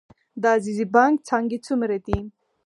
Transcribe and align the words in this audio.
د 0.41 0.43
عزیزي 0.57 0.85
بانک 0.95 1.15
څانګې 1.27 1.57
څومره 1.67 1.95
دي؟ 2.05 2.17